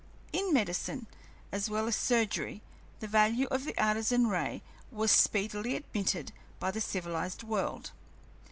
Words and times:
In 0.33 0.51
medicine, 0.51 1.05
as 1.51 1.69
well 1.69 1.85
as 1.87 1.95
surgery, 1.95 2.63
the 3.01 3.07
value 3.07 3.45
of 3.51 3.65
the 3.65 3.77
Artesian 3.77 4.25
ray 4.25 4.63
was 4.89 5.11
speedily 5.11 5.75
admitted 5.75 6.31
by 6.59 6.71
the 6.71 6.81
civilized 6.81 7.43
world. 7.43 7.91